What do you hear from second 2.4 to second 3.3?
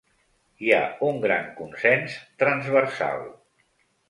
transversal.